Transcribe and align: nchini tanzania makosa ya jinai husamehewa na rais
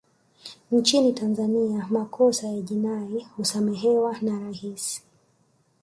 nchini 0.71 1.13
tanzania 1.13 1.87
makosa 1.89 2.47
ya 2.47 2.61
jinai 2.61 3.27
husamehewa 3.37 4.17
na 4.21 4.39
rais 4.39 5.03